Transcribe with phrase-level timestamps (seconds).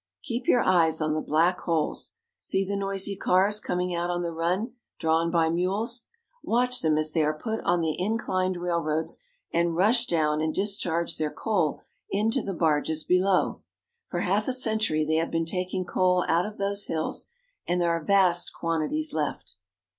[0.23, 2.13] Keep your eyes on the black holes.
[2.39, 6.05] See the noisy cars coming out on the run, drawn by mules.
[6.41, 9.19] Watch them as they are put on the inclined railroads
[9.53, 13.61] and rush down and discharge their coal into the barges below.
[14.07, 17.27] For half a century they have been taking coal out of those hills,
[17.67, 19.57] and there are vast quantities left.